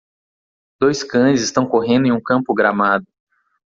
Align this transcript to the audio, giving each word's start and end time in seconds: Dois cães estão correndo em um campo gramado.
Dois 0.79 1.03
cães 1.03 1.41
estão 1.43 1.67
correndo 1.69 2.07
em 2.07 2.11
um 2.11 2.19
campo 2.19 2.55
gramado. 2.55 3.05